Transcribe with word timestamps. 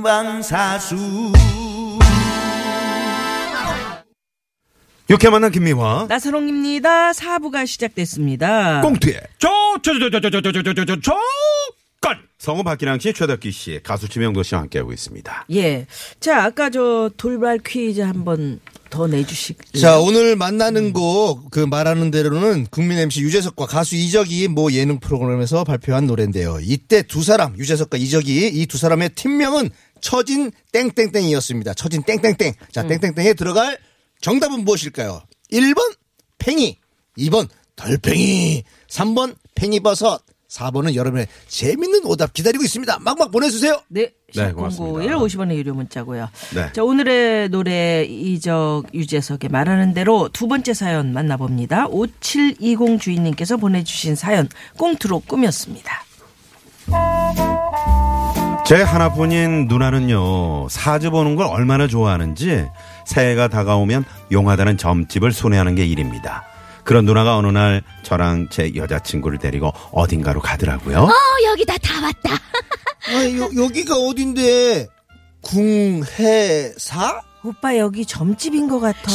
본방사수 0.00 0.96
유쾌 5.10 5.28
만난 5.28 5.50
김미화. 5.50 6.06
나선홍입니다. 6.08 7.12
사부가 7.12 7.66
시작됐습니다. 7.66 8.80
꽁트에 8.80 9.20
저저저저저저저저저 9.38 10.96
조건 11.00 12.18
성우 12.38 12.62
박기랑 12.62 12.98
씨, 13.00 13.12
최덕기 13.12 13.50
씨, 13.50 13.80
가수 13.82 14.08
지명도 14.08 14.42
씨와 14.42 14.62
함께하고 14.62 14.92
있습니다. 14.92 15.46
예. 15.52 15.86
자, 16.20 16.44
아까 16.44 16.70
저 16.70 17.10
돌발 17.16 17.58
퀴즈 17.58 18.00
한번 18.00 18.60
더 18.88 19.06
내주시죠. 19.06 19.78
자, 19.80 19.98
오늘 20.00 20.34
만나는 20.36 20.92
곡, 20.92 21.50
그 21.50 21.60
말하는 21.60 22.10
대로는 22.10 22.66
국민 22.70 22.98
MC 22.98 23.20
유재석과 23.22 23.66
가수 23.66 23.94
이적이 23.96 24.48
뭐 24.48 24.72
예능 24.72 24.98
프로그램에서 25.00 25.62
발표한 25.64 26.06
노래인데요. 26.06 26.58
이때 26.60 27.02
두 27.02 27.22
사람, 27.22 27.56
유재석과 27.58 27.98
이적이 27.98 28.48
이 28.48 28.66
두 28.66 28.78
사람의 28.78 29.10
팀명은 29.10 29.70
처진 30.00 30.50
땡땡땡이었습니다. 30.72 31.74
처진 31.74 32.02
땡땡땡. 32.02 32.54
자, 32.72 32.86
땡땡땡에 32.86 33.34
들어갈 33.34 33.78
정답은 34.20 34.64
무엇일까요? 34.64 35.22
1번 35.52 35.96
팽이, 36.38 36.78
2번 37.18 37.48
덜팽이, 37.76 38.64
3번 38.88 39.36
팽이버섯, 39.54 40.22
4번은 40.50 40.94
여러분의 40.94 41.28
재밌는 41.48 42.04
오답 42.04 42.32
기다리고 42.32 42.64
있습니다. 42.64 42.98
막막 43.00 43.30
보내주세요. 43.30 43.80
네. 43.88 44.12
네, 44.34 44.46
샵 44.46 44.52
고맙습니다. 44.52 45.16
051 45.16 45.16
50원의 45.16 45.56
유료 45.56 45.74
문자고요. 45.74 46.28
네. 46.54 46.72
자, 46.72 46.82
오늘의 46.82 47.48
노래 47.50 48.04
이적 48.04 48.84
유재석의 48.92 49.50
말하는 49.50 49.94
대로 49.94 50.28
두 50.32 50.48
번째 50.48 50.74
사연 50.74 51.12
만나봅니다. 51.12 51.86
5720 51.88 53.00
주인님께서 53.00 53.56
보내주신 53.56 54.16
사연 54.16 54.48
꽁트로 54.76 55.20
꾸몄습니다. 55.20 55.99
제 58.70 58.82
하나뿐인 58.82 59.66
누나는요, 59.66 60.68
사주 60.68 61.10
보는 61.10 61.34
걸 61.34 61.46
얼마나 61.48 61.88
좋아하는지 61.88 62.68
새해가 63.04 63.48
다가오면 63.48 64.04
용하다는 64.30 64.76
점집을 64.76 65.32
손해하는 65.32 65.74
게 65.74 65.84
일입니다. 65.84 66.44
그런 66.84 67.04
누나가 67.04 67.36
어느 67.36 67.48
날 67.48 67.82
저랑 68.04 68.46
제 68.48 68.72
여자친구를 68.76 69.38
데리고 69.38 69.72
어딘가로 69.90 70.40
가더라고요. 70.40 70.98
어, 71.00 71.10
여기다 71.46 71.78
다 71.78 72.00
왔다. 72.00 72.40
아, 73.08 73.36
요, 73.38 73.50
여기가 73.60 73.96
어딘데? 73.96 74.86
궁해사? 75.40 77.22
오빠 77.42 77.76
여기 77.76 78.06
점집인 78.06 78.68
것 78.68 78.78
같아. 78.78 79.10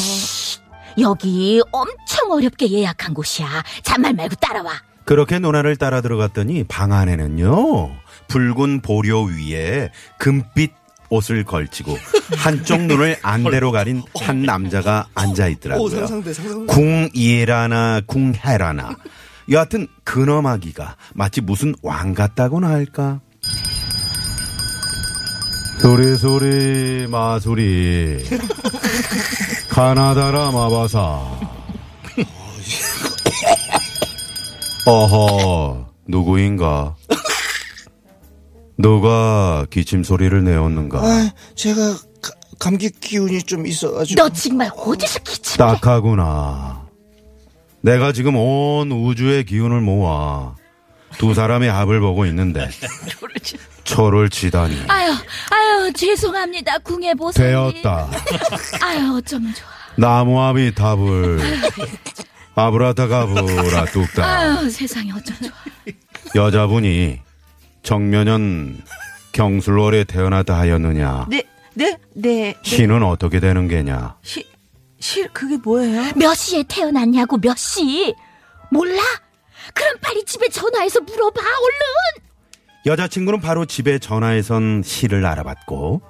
여기 1.00 1.62
엄청 1.72 2.30
어렵게 2.30 2.70
예약한 2.72 3.14
곳이야. 3.14 3.64
잔말 3.84 4.16
말고 4.16 4.36
따라와. 4.36 4.82
그렇게 5.06 5.40
누나를 5.40 5.78
따라 5.78 6.02
들어갔더니 6.02 6.66
방 6.66 6.92
안에는요 6.92 7.92
붉은 8.28 8.82
보료 8.82 9.24
위에 9.24 9.90
금빛 10.20 10.72
옷을 11.10 11.44
걸치고 11.44 11.96
한쪽 12.38 12.82
눈을 12.82 13.18
안대로 13.22 13.72
가린 13.72 14.02
한 14.20 14.42
남자가 14.42 15.06
앉아 15.14 15.46
오, 15.46 15.50
있더라고요. 15.50 15.90
상상돼, 15.90 16.34
상상돼. 16.34 16.74
궁이라나 16.74 18.02
궁해라나 18.08 18.96
여하튼 19.52 19.88
근엄하기가 20.04 20.96
마치 21.14 21.42
무슨 21.42 21.76
왕 21.84 22.16
같다고나 22.16 22.70
할까. 22.70 23.20
소리 25.80 26.18
소리 26.18 27.06
마소리 27.08 28.24
가나다라 29.70 30.50
마바사 30.50 31.22
어허 34.88 35.86
누구인가 36.08 36.96
누가 38.78 39.66
기침 39.70 40.04
소리를 40.04 40.44
내었는가 40.44 41.00
아, 41.00 41.32
제가 41.56 41.94
가- 42.22 42.34
감기 42.60 42.90
기운이 42.90 43.44
좀 43.44 43.66
있어가지고. 43.66 44.22
너 44.22 44.30
정말 44.30 44.70
어디서 44.76 45.20
기침? 45.20 45.58
딱하구나 45.58 46.86
내가 47.82 48.12
지금 48.12 48.36
온 48.36 48.92
우주의 48.92 49.44
기운을 49.46 49.80
모아 49.82 50.56
두 51.18 51.34
사람의 51.34 51.72
합을 51.72 52.00
보고 52.02 52.26
있는데 52.26 52.68
초를 53.86 54.30
치다니 54.30 54.76
아유, 54.88 55.14
아유, 55.52 55.94
죄송합니다. 55.94 56.80
궁해보세요. 56.80 57.72
되었다 57.72 58.10
아유, 58.82 59.16
어쩌면 59.18 59.54
좋아. 59.54 59.68
나무아비 59.98 60.74
답을 60.76 61.40
아브라타가브라 62.56 63.86
뚝딱 63.86 64.20
아유, 64.26 64.70
세상에 64.70 65.12
어쩌면 65.12 65.42
좋아. 65.44 66.44
여자분이 66.48 67.20
정면연 67.86 68.82
경술월에 69.32 70.04
태어나다 70.06 70.58
하였느냐 70.58 71.28
네, 71.30 71.44
네, 71.74 71.98
네. 72.14 72.56
시는 72.64 73.04
어떻게 73.04 73.40
되는 73.40 73.68
게냐 73.68 74.18
시, 74.22 74.46
시, 75.00 75.24
그게 75.32 75.58
뭐예요? 75.58 76.14
몇 76.16 76.34
시에 76.34 76.64
태어났냐고, 76.68 77.38
몇 77.38 77.58
시? 77.58 78.14
몰라? 78.72 79.02
그럼 79.74 79.98
빨리 80.02 80.24
집에 80.26 80.50
전화해서 80.50 81.00
물어봐, 81.02 81.42
얼른! 81.42 82.26
여자친구는 82.88 83.40
바로 83.40 83.66
집에 83.66 84.00
전화해선 84.00 84.82
시를 84.84 85.26
알아봤고 85.26 86.02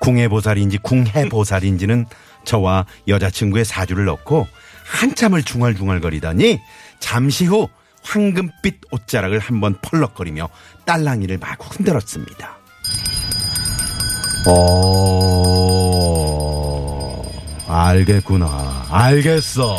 궁해보살인지 0.00 0.78
궁해보살인지는 0.78 2.06
저와 2.44 2.86
여자친구의 3.06 3.64
사주를 3.64 4.04
넣고 4.06 4.48
한참을 4.84 5.42
중얼중얼거리더니 5.42 6.60
잠시 6.98 7.44
후 7.44 7.68
황금빛 8.02 8.80
옷자락을 8.90 9.38
한번 9.38 9.76
펄럭거리며 9.80 10.48
딸랑이를 10.84 11.38
마구 11.38 11.66
흔들었습니다. 11.68 12.56
어, 14.48 15.52
알겠구나. 17.68 18.86
알겠어. 18.90 19.76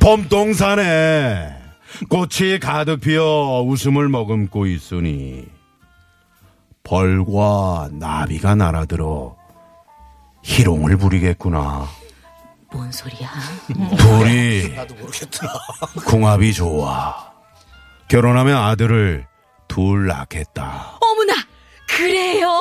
봄동산에 0.00 1.54
꽃이 2.08 2.58
가득 2.60 3.00
피어 3.00 3.62
웃음을 3.66 4.08
머금고 4.08 4.66
있으니 4.66 5.44
벌과 6.82 7.88
나비가 7.92 8.54
날아들어 8.54 9.36
희롱을 10.42 10.96
부리겠구나. 10.96 11.86
뭔 12.72 12.90
소리야? 12.90 13.30
둘이 13.98 14.74
나도 14.74 14.94
모르겠더라. 14.94 15.52
궁합이 16.06 16.52
좋아. 16.54 17.32
결혼하면 18.08 18.56
아들을 18.56 19.26
둘 19.68 20.06
낳겠다. 20.06 20.98
어머나, 21.00 21.34
그래요? 21.88 22.60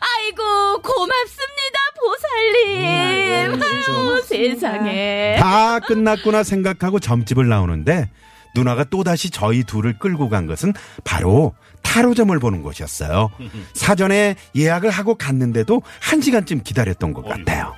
아이고, 0.00 0.82
고맙습니다, 0.82 1.78
보살님. 2.00 3.62
아유, 3.62 4.22
세상에. 4.22 5.36
다 5.38 5.78
끝났구나 5.80 6.42
생각하고 6.42 7.00
점집을 7.00 7.48
나오는데 7.48 8.10
누나가 8.54 8.84
또다시 8.84 9.30
저희 9.30 9.64
둘을 9.64 9.98
끌고 9.98 10.28
간 10.28 10.46
것은 10.46 10.74
바로 11.04 11.54
타로점을 11.82 12.38
보는 12.38 12.62
곳이었어요. 12.62 13.30
사전에 13.74 14.36
예약을 14.56 14.90
하고 14.90 15.14
갔는데도 15.16 15.82
한 16.00 16.20
시간쯤 16.20 16.62
기다렸던 16.62 17.12
것 17.12 17.24
같아요. 17.24 17.74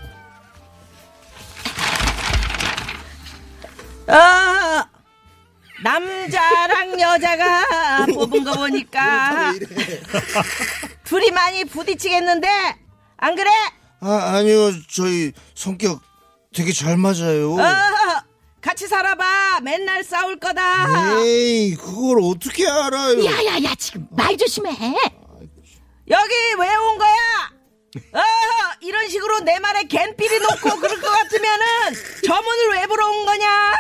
남자랑 5.85 6.99
여자가 6.99 8.07
뽑은 8.15 8.43
거 8.43 8.55
보니까 8.55 9.53
둘이 11.05 11.31
많이 11.31 11.65
부딪히겠는데 11.67 12.49
안 13.19 13.37
그래? 13.37 13.51
아, 14.01 14.33
아니요. 14.37 14.73
저희 14.91 15.33
성격 15.55 16.01
되게 16.55 16.73
잘 16.73 16.97
맞아요. 16.97 17.55
어, 17.55 17.65
같이 18.61 18.87
살아봐. 18.89 19.61
맨날 19.63 20.03
싸울 20.05 20.39
거다. 20.39 21.21
에이, 21.21 21.75
그걸 21.75 22.19
어떻게 22.23 22.67
알아요? 22.67 23.23
야야야, 23.25 23.75
지금 23.77 24.07
말 24.11 24.37
조심해. 24.37 24.71
여기 26.09 26.35
왜 26.59 26.77
온 26.77 26.99
거야? 26.99 27.15
어, 28.13 28.21
이런 28.81 28.95
이런 28.95 29.09
식으로 29.09 29.41
내 29.41 29.59
말에 29.59 29.85
갠삐리 29.89 30.39
놓고 30.41 30.77
그럴 30.81 31.01
것 31.01 31.11
같으면은 31.11 31.65
저 32.27 32.41
문을 32.41 32.69
왜 32.81 32.87
불어온 32.87 33.25
거냐? 33.27 33.73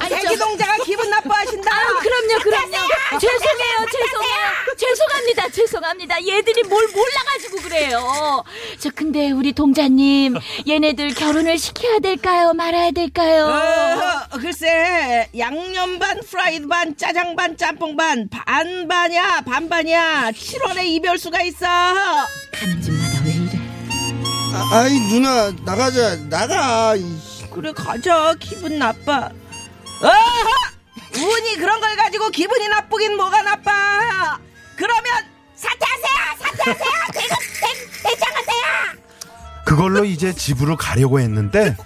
아니, 0.00 0.10
저- 0.10 0.16
대기동자가 0.28 0.76
기분 0.84 1.08
나빠하신다. 1.10 1.74
아유, 1.74 1.98
그럼요, 2.00 2.42
그럼요. 2.42 2.76
죄송해요, 3.18 3.86
죄송해요. 3.90 4.76
죄송합니다, 4.76 5.48
죄송합니다. 5.50 6.26
얘들이 6.26 6.62
뭘 6.64 6.86
몰라가지고 6.88 7.56
그래요. 7.62 8.44
저, 8.78 8.90
근데 8.94 9.30
우리 9.30 9.52
동자님, 9.52 10.36
얘네들 10.68 11.14
결혼을 11.14 11.58
시켜야 11.58 11.98
될까요? 11.98 12.52
말아야 12.52 12.90
될까요? 12.90 13.46
어, 13.46 14.38
글쎄 14.38 15.28
양념 15.38 15.98
반 15.98 16.20
프라이드 16.20 16.66
반 16.68 16.96
짜장 16.96 17.34
반 17.36 17.56
짬뽕 17.56 17.96
반 17.96 18.28
반반이야 18.28 19.42
반반이야 19.46 20.30
7월에 20.32 20.84
이별수가 20.84 21.42
있어 21.42 21.66
가는 21.66 22.82
집마다 22.82 23.10
왜? 23.12 23.15
아, 24.52 24.68
아이 24.72 24.98
누나 25.00 25.50
나가자 25.64 26.16
나가. 26.28 26.94
이 26.96 27.04
그래 27.52 27.72
가자 27.72 28.34
기분 28.38 28.78
나빠 28.78 29.30
어허 30.02 31.24
운이 31.24 31.56
그런 31.56 31.80
걸 31.80 31.96
가지고 31.96 32.28
기분이 32.28 32.68
나쁘긴 32.68 33.16
뭐가 33.16 33.40
나빠 33.42 34.38
그러면 34.76 35.04
사퇴하세요 35.54 36.36
사퇴하세요 36.38 36.90
대금 37.14 37.36
대, 38.02 38.08
대장하세요 38.10 39.06
그걸로 39.64 40.04
이제 40.04 40.32
집으로 40.32 40.76
가려고 40.76 41.18
했는데. 41.18 41.76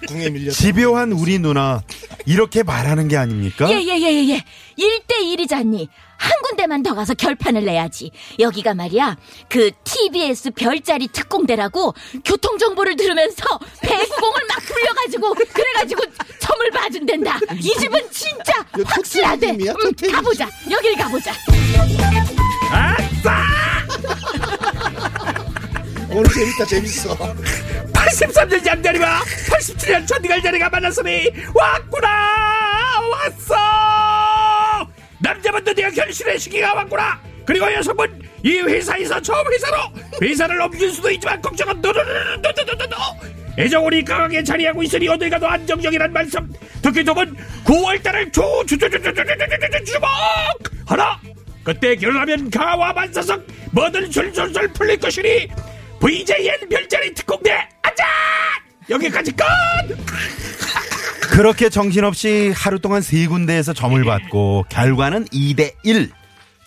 집요한 0.53 1.11
우리 1.13 1.39
누나 1.39 1.81
이렇게 2.27 2.61
말하는 2.61 3.07
게 3.07 3.17
아닙니까? 3.17 3.67
예, 3.71 3.73
예, 3.81 3.97
예, 3.99 4.13
예, 4.13 4.29
예. 4.29 4.43
1대1이잖니. 4.77 5.87
한 6.17 6.31
군데만 6.61 6.83
더 6.83 6.93
가서 6.93 7.15
결판을 7.15 7.65
내야지. 7.65 8.11
여기가 8.39 8.75
말이야, 8.75 9.17
그 9.49 9.71
TBS 9.83 10.51
별자리 10.51 11.07
특공대라고 11.07 11.95
교통정보를 12.23 12.95
들으면서 12.95 13.43
배구공을 13.81 14.41
막 14.47 14.63
굴려가지고, 14.67 15.33
그래가지고 15.33 16.03
점을 16.39 16.69
봐준댄다. 16.71 17.39
이 17.59 17.73
집은 17.79 17.99
진짜 18.11 18.53
이거 18.77 18.83
확실하대. 18.87 19.49
음. 19.51 20.11
가보자. 20.11 20.47
여길 20.69 20.95
가보자. 20.97 21.33
오늘 26.13 26.29
재밌다 26.29 26.65
재밌어. 26.65 27.17
83년 27.93 28.65
양자리와 28.65 29.21
87년 29.49 30.07
전갈 30.07 30.41
자리가 30.41 30.69
만났으니 30.69 31.29
왔구나 31.53 32.07
왔어 33.11 33.80
남자분 35.31 35.63
드디어 35.63 35.89
결실의 35.89 36.37
시기가 36.37 36.73
왔구나 36.73 37.17
그리고 37.45 37.71
여성분 37.71 38.21
이 38.43 38.59
회사에서 38.59 39.21
처음 39.21 39.45
회사로 39.49 39.77
회사를 40.21 40.61
옮길 40.61 40.91
수도 40.91 41.09
있지만 41.11 41.41
걱정은 41.41 41.79
노노노노노노노노 41.81 42.95
애정운이 43.57 44.03
강하게 44.03 44.43
자리하고 44.43 44.83
있으니 44.83 45.07
어딜 45.07 45.29
가도 45.29 45.47
안정적이란 45.47 46.11
말씀 46.11 46.51
듣기 46.81 47.05
좋은 47.05 47.35
9월달을 47.63 48.33
조주주주주주주주주주 48.33 49.85
주목 49.85 50.09
하나 50.85 51.17
그때 51.63 51.95
결혼하면 51.95 52.49
가와 52.49 52.91
만사성 52.91 53.41
뭐든 53.71 54.11
술술술 54.11 54.67
풀릴 54.73 54.99
것이니 54.99 55.47
VJN 56.01 56.67
별자리 56.69 57.13
특공대 57.13 57.51
앉아 57.83 58.03
여기까지 58.89 59.31
끝 59.31 59.43
그렇게 61.31 61.69
정신없이 61.69 62.51
하루 62.53 62.79
동안 62.79 63.01
세 63.01 63.25
군데에서 63.25 63.71
점을 63.71 64.03
받고 64.03 64.65
결과는 64.67 65.25
2대 65.27 65.73
1. 65.83 66.11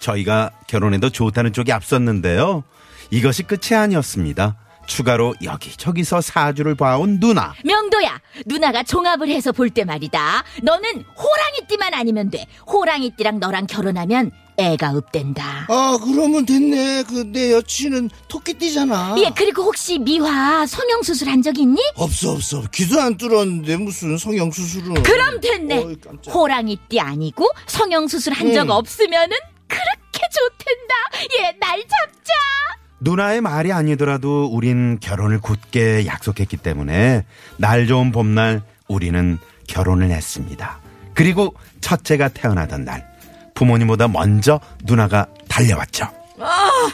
저희가 0.00 0.52
결혼해도 0.66 1.10
좋다는 1.10 1.52
쪽이 1.52 1.70
앞섰는데요. 1.70 2.64
이것이 3.10 3.42
끝이 3.42 3.78
아니었습니다. 3.78 4.56
추가로 4.86 5.34
여기저기서 5.42 6.20
사주를 6.20 6.74
봐온 6.74 7.18
누나. 7.20 7.54
명도야, 7.64 8.20
누나가 8.46 8.82
종합을 8.82 9.28
해서 9.28 9.52
볼 9.52 9.70
때 9.70 9.84
말이다. 9.84 10.44
너는 10.62 11.04
호랑이띠만 11.16 11.94
아니면 11.94 12.30
돼. 12.30 12.46
호랑이띠랑 12.70 13.40
너랑 13.40 13.66
결혼하면 13.66 14.30
애가 14.56 14.90
없댄다. 14.92 15.66
아 15.68 15.98
그러면 16.04 16.46
됐네. 16.46 17.02
그 17.04 17.24
내 17.24 17.52
여친은 17.52 18.08
토끼띠잖아. 18.28 19.16
예, 19.18 19.32
그리고 19.34 19.62
혹시 19.64 19.98
미화 19.98 20.64
성형수술 20.66 21.28
한 21.28 21.42
적 21.42 21.58
있니? 21.58 21.82
없어 21.96 22.30
없어. 22.32 22.62
귀도 22.72 23.00
안 23.00 23.16
뚫었는데 23.16 23.76
무슨 23.78 24.16
성형 24.16 24.52
수술은. 24.52 25.02
그럼 25.02 25.40
됐네. 25.40 25.78
어이. 25.78 25.96
호랑이띠 26.32 27.00
아니고 27.00 27.48
성형수술 27.66 28.32
한적 28.34 28.66
음. 28.66 28.70
없으면은 28.70 29.36
그렇게 29.66 30.20
좋댄다. 30.30 30.94
예, 31.40 31.58
날 31.58 31.80
잡자. 31.80 32.32
누나의 33.04 33.42
말이 33.42 33.70
아니더라도 33.70 34.46
우린 34.50 34.98
결혼을 34.98 35.38
굳게 35.38 36.06
약속했기 36.06 36.56
때문에 36.56 37.26
날 37.58 37.86
좋은 37.86 38.10
봄날 38.12 38.62
우리는 38.88 39.38
결혼을 39.68 40.10
했습니다. 40.10 40.80
그리고 41.12 41.54
첫째가 41.82 42.28
태어나던 42.28 42.86
날 42.86 43.06
부모님보다 43.54 44.08
먼저 44.08 44.58
누나가 44.84 45.26
달려왔죠. 45.50 46.06
아, 46.40 46.92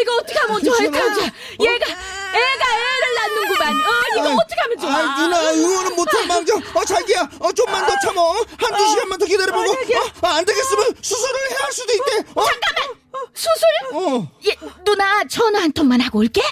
이거 0.00 0.16
어떻게 0.16 0.38
하면 0.38 0.62
좋아? 0.62 0.76
얘가 0.80 0.96
애가 0.96 2.64
애를 2.76 3.14
낳는구만. 3.16 3.74
어, 3.74 3.90
이거 4.16 4.32
어떻게 4.42 4.60
하면 4.60 4.78
좋아? 4.78 4.96
아이, 4.96 5.20
누나 5.20 5.52
응원은 5.52 5.96
못할 5.96 6.26
망정. 6.28 6.62
어 6.72 6.84
자기야, 6.84 7.28
어 7.40 7.52
좀만 7.52 7.84
더 7.86 7.94
참어. 8.04 8.32
한두 8.58 8.88
시간만 8.90 9.18
더 9.18 9.26
기다려보고. 9.26 9.72
어, 9.72 10.26
안 10.28 10.44
되겠으면 10.44 10.94
수술을 11.02 11.50
해야 11.50 11.58
할 11.64 11.72
수도 11.72 11.92
있대. 11.94 12.30
어? 12.36 12.44
잠깐만. 12.44 13.03
수술? 13.32 13.64
어. 13.94 14.28
예, 14.46 14.56
누나 14.84 15.24
전화 15.24 15.62
한 15.62 15.72
통만 15.72 16.00
하고 16.00 16.18
올게. 16.20 16.42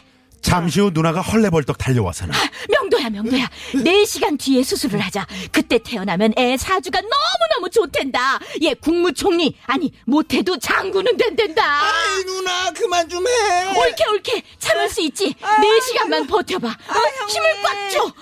잠시 0.40 0.80
후 0.80 0.90
누나가 0.92 1.20
헐레벌떡 1.20 1.78
달려와서는 1.78 2.34
명도야, 2.69 3.10
명도야. 3.10 3.48
네시간 3.84 4.36
뒤에 4.36 4.64
수술을 4.64 4.98
하자. 4.98 5.24
그때 5.52 5.78
태어나면 5.78 6.32
애 6.36 6.56
사주가 6.56 7.00
너무너무 7.00 7.70
좋댄다. 7.70 8.40
얘 8.64 8.74
국무총리, 8.74 9.56
아니, 9.66 9.92
못해도 10.04 10.58
장군은 10.58 11.16
된댄다. 11.16 11.82
아이 11.82 12.24
누나 12.24 12.72
그만 12.72 13.08
좀 13.08 13.24
해. 13.24 13.78
옳게, 13.78 14.04
옳게. 14.10 14.42
참을 14.58 14.88
수 14.90 15.00
있지. 15.02 15.32
네시간만 15.60 16.26
버텨봐. 16.26 16.66
어, 16.69 17.26
힘을 17.28 17.62
꽉 17.62 17.90
줘. 17.90 18.02
어, 18.02 18.12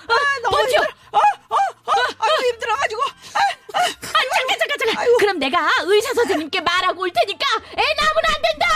버텨. 0.50 0.60
힘들어. 0.60 0.82
어, 0.82 1.18
어, 1.48 1.56
어, 1.56 1.92
아유 2.18 2.48
힘들어가지고 2.52 3.00
아, 3.02 3.80
잠깐, 4.02 4.58
잠깐, 4.58 4.78
잠깐. 4.94 5.16
그럼 5.18 5.38
내가 5.38 5.68
의사 5.86 6.12
선생님께 6.14 6.60
말하고 6.60 7.00
올 7.00 7.10
테니까 7.10 7.46
애 7.78 7.82
낳으면 7.96 8.22
안 8.28 8.42
된다. 8.42 8.66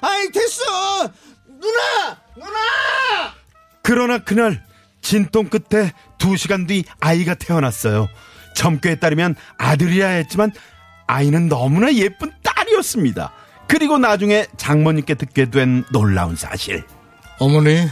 아이 0.00 0.30
됐어. 0.32 1.12
누나, 1.60 2.20
누나. 2.36 3.34
그러나 3.98 4.18
그날 4.18 4.62
진통 5.02 5.48
끝에 5.48 5.90
두 6.18 6.36
시간 6.36 6.68
뒤 6.68 6.84
아이가 7.00 7.34
태어났어요. 7.34 8.08
점괘에 8.54 8.94
따르면 8.94 9.34
아들이라 9.58 10.06
했지만 10.06 10.52
아이는 11.08 11.48
너무나 11.48 11.92
예쁜 11.92 12.30
딸이었습니다. 12.44 13.32
그리고 13.66 13.98
나중에 13.98 14.46
장모님께 14.56 15.14
듣게 15.14 15.50
된 15.50 15.82
놀라운 15.90 16.36
사실. 16.36 16.84
어머니, 17.40 17.88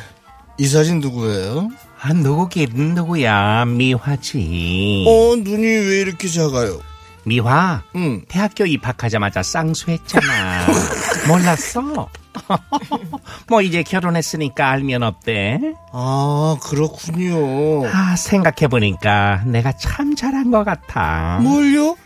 이 0.58 0.66
사진 0.68 1.00
누구예요? 1.00 1.70
아 2.00 2.12
누구긴 2.12 2.94
누구야 2.94 3.64
미화지 3.64 5.04
어 5.08 5.34
눈이 5.34 5.64
왜 5.66 6.00
이렇게 6.02 6.28
작아요? 6.28 6.80
미화 7.24 7.82
응. 7.96 8.22
대학교 8.28 8.64
입학하자마자 8.64 9.42
쌍수했잖아 9.42 10.66
몰랐어 11.28 12.08
뭐 13.48 13.62
이제 13.62 13.82
결혼했으니까 13.82 14.68
알면 14.70 15.02
어때 15.02 15.58
아 15.92 16.56
그렇군요. 16.62 17.86
아 17.86 18.14
생각해보니까 18.16 19.42
내가 19.46 19.72
참 19.72 20.14
잘한 20.14 20.50
것 20.50 20.64
같아 20.64 21.38
뭘요? 21.42 21.96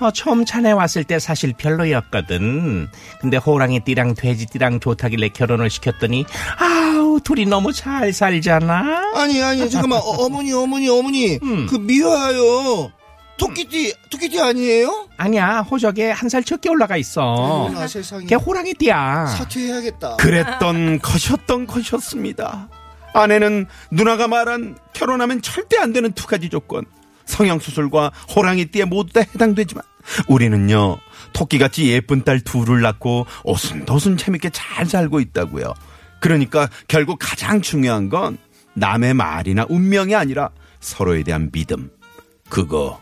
어, 0.00 0.12
처음 0.12 0.44
차내 0.44 0.70
왔을 0.70 1.02
때 1.02 1.18
사실 1.18 1.52
별로였거든. 1.58 2.88
근데 3.20 3.36
호랑이 3.36 3.80
띠랑 3.80 4.14
돼지 4.14 4.46
띠랑 4.46 4.78
좋다길래 4.78 5.30
결혼을 5.30 5.70
시켰더니 5.70 6.24
아우 6.58 7.18
둘이 7.20 7.46
너무 7.46 7.72
잘 7.72 8.12
살잖아. 8.12 9.12
아니 9.16 9.42
아니 9.42 9.68
잠깐만 9.68 10.00
어, 10.04 10.28
머니 10.28 10.52
어머니 10.52 10.88
어머니 10.88 11.38
음. 11.42 11.66
그 11.68 11.76
미화요 11.76 12.92
토끼띠 13.38 13.94
토끼띠 14.10 14.40
아니에요? 14.40 15.08
아니야 15.16 15.60
호적에 15.60 16.10
한 16.10 16.28
살 16.28 16.42
적게 16.44 16.68
올라가 16.68 16.96
있어. 16.96 17.22
어머나 17.22 17.86
세상에 17.86 18.26
걔 18.26 18.34
호랑이띠야. 18.34 19.26
사퇴해야겠다. 19.26 20.16
그랬던 20.16 20.98
것이었던 21.00 21.66
것이었습니다. 21.66 22.68
아내는 23.14 23.66
누나가 23.90 24.28
말한 24.28 24.76
결혼하면 24.92 25.40
절대 25.42 25.78
안 25.78 25.92
되는 25.92 26.12
두 26.12 26.26
가지 26.26 26.48
조건. 26.50 26.84
성형수술과 27.24 28.10
호랑이띠에 28.34 28.84
모두 28.86 29.12
다 29.12 29.20
해당되지만 29.20 29.82
우리는요 30.28 30.96
토끼같이 31.34 31.88
예쁜 31.90 32.24
딸 32.24 32.40
둘을 32.40 32.80
낳고 32.80 33.26
오순도순 33.44 34.16
재밌게 34.16 34.50
잘 34.50 34.86
살고 34.86 35.20
있다고요. 35.20 35.74
그러니까 36.20 36.68
결국 36.88 37.18
가장 37.20 37.60
중요한 37.60 38.08
건 38.08 38.38
남의 38.74 39.14
말이나 39.14 39.66
운명이 39.68 40.14
아니라 40.14 40.50
서로에 40.80 41.22
대한 41.22 41.50
믿음. 41.52 41.90
그거 42.48 43.00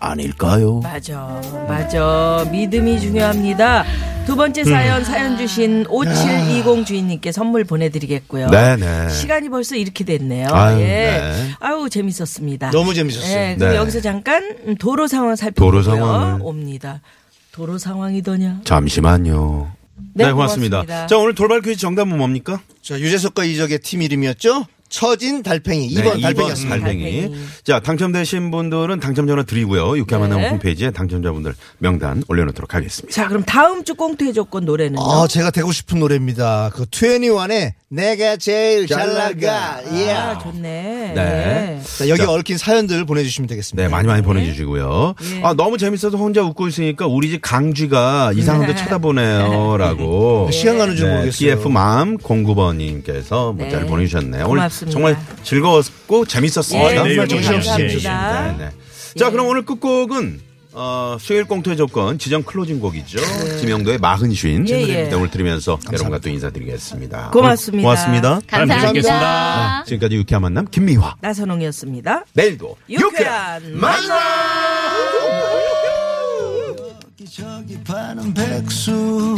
아닐까요? 0.00 0.80
맞아, 0.80 1.40
맞아. 1.68 2.46
믿음이 2.50 3.00
중요합니다. 3.00 3.84
두 4.26 4.36
번째 4.36 4.64
사연, 4.64 4.98
음. 5.00 5.04
사연 5.04 5.36
주신 5.36 5.84
5720 5.88 6.86
주인님께 6.86 7.30
선물 7.32 7.64
보내드리겠고요. 7.64 8.48
네네. 8.48 9.10
시간이 9.10 9.50
벌써 9.50 9.76
이렇게 9.76 10.04
됐네요. 10.04 10.48
아유, 10.50 10.80
예. 10.80 10.84
네. 10.86 11.50
아유, 11.60 11.88
재밌었습니다. 11.90 12.70
너무 12.70 12.94
재밌었어요. 12.94 13.32
예, 13.32 13.54
그럼 13.56 13.70
네. 13.72 13.76
여기서 13.76 14.00
잠깐 14.00 14.56
음, 14.66 14.76
도로 14.76 15.06
상황 15.06 15.36
살펴보고요. 15.36 15.82
도로 15.82 15.82
상황을. 15.82 16.40
옵니다. 16.42 17.00
도로 17.52 17.76
상황이더냐? 17.78 18.60
잠시만요. 18.64 19.70
네, 20.14 20.26
네, 20.26 20.32
고맙습니다. 20.32 20.78
고맙습니다. 20.82 21.06
자, 21.06 21.18
오늘 21.18 21.34
돌발 21.34 21.60
퀴즈 21.60 21.76
정답은 21.80 22.16
뭡니까? 22.16 22.60
자, 22.82 22.98
유재석과 22.98 23.44
이적의 23.44 23.80
팀 23.80 24.02
이름이었죠? 24.02 24.66
처진 24.94 25.42
달팽이. 25.42 25.88
네, 25.92 26.02
2번 26.02 26.06
이번 26.06 26.20
달팽이였습니다. 26.20 26.76
달팽이. 26.78 27.22
달팽이. 27.22 27.36
자, 27.64 27.80
당첨되신 27.80 28.52
분들은 28.52 29.00
당첨 29.00 29.26
전화 29.26 29.42
드리고요. 29.42 29.98
육개만 29.98 30.30
네. 30.30 30.36
남 30.36 30.52
홈페이지에 30.52 30.92
당첨자분들 30.92 31.54
명단 31.78 32.22
올려놓도록 32.28 32.74
하겠습니다. 32.74 33.12
자, 33.12 33.26
그럼 33.26 33.42
다음 33.44 33.82
주 33.82 33.96
꽁트의 33.96 34.32
조건 34.32 34.64
노래는요? 34.64 35.02
아, 35.02 35.26
제가 35.26 35.50
되고 35.50 35.72
싶은 35.72 35.98
노래입니다. 35.98 36.70
그 36.72 36.84
21의 36.84 37.72
내가 37.88 38.36
제일 38.36 38.86
잘 38.86 39.14
나가. 39.14 39.80
예. 39.94 40.10
아, 40.12 40.38
좋네. 40.38 40.62
네. 40.62 41.14
네. 41.14 41.80
자, 41.98 42.08
여기 42.08 42.22
얽힌 42.22 42.56
사연들 42.56 43.04
보내주시면 43.04 43.48
되겠습니다. 43.48 43.82
네, 43.82 43.88
많이 43.88 44.06
많이 44.06 44.22
보내주시고요. 44.22 45.14
예. 45.34 45.42
아, 45.42 45.54
너무 45.54 45.76
재밌어서 45.78 46.16
혼자 46.16 46.42
웃고 46.42 46.68
있으니까 46.68 47.06
우리 47.06 47.30
집 47.30 47.40
강쥐가 47.40 48.32
이상한 48.34 48.66
데 48.66 48.74
쳐다보네요. 48.76 49.76
라고. 49.76 50.48
시간 50.52 50.78
가는 50.78 50.94
줄 50.96 51.08
네, 51.08 51.14
모르겠어요. 51.14 51.56
TF맘 51.56 52.18
09번님께서 52.18 53.54
문자를 53.54 53.84
네. 53.84 53.90
보내주셨네요. 53.90 54.46
고맙습니다. 54.46 54.83
오늘 54.84 54.92
정말 54.92 55.16
즐거웠고 55.42 56.26
재밌었습니다. 56.26 56.90
예, 56.90 56.94
정말 56.94 57.16
네, 57.16 57.16
정신없이 57.26 57.68
감사합니다. 57.68 57.76
재밌었습니다. 57.76 58.52
네, 58.58 58.64
네. 58.64 58.70
자, 59.18 59.30
그럼 59.30 59.48
오늘 59.48 59.64
끝곡은 59.64 60.40
어, 60.76 61.16
수요일 61.20 61.44
공토의 61.44 61.76
조건 61.76 62.18
지정 62.18 62.42
클로징 62.42 62.80
곡이죠. 62.80 63.20
김영도의 63.60 63.98
마흔 63.98 64.34
쉰. 64.34 64.68
예, 64.68 64.80
예. 64.82 65.04
네, 65.04 65.14
오늘 65.14 65.30
들으면서 65.30 65.78
여러분과 65.86 66.18
또 66.18 66.28
인사드리겠습니다. 66.30 67.30
고맙습니다. 67.30 67.82
고맙습니다. 67.82 68.40
감사합니다. 68.48 68.86
뵙겠습니다. 68.88 69.84
지금까지 69.86 70.16
유쾌한 70.16 70.42
만남 70.42 70.66
김미화. 70.68 71.14
나선홍이었습니다. 71.20 72.24
내일도 72.32 72.76
유쾌한 72.90 73.78
만남! 73.78 74.18
저기 77.30 77.82
파는 77.82 78.34
백수 78.34 79.36